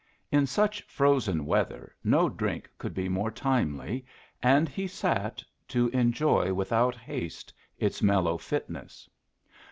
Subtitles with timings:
[0.31, 4.03] In such frozen weather no drink could be more timely,
[4.41, 9.07] and he sat, to enjoy without haste its mellow fitness.